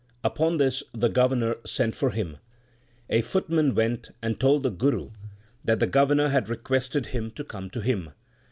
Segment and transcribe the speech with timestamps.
[0.23, 2.37] Upon this the Governor sent for him.
[3.11, 5.11] A footman went and told the Guru
[5.63, 8.09] that the Governor had requested him to come to him.